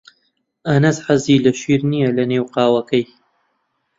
ئەنەس 0.69 0.97
حەزی 1.05 1.43
لە 1.45 1.51
شیر 1.59 1.81
نییە 1.91 2.09
لەنێو 2.17 2.45
قاوەکەی. 2.53 3.05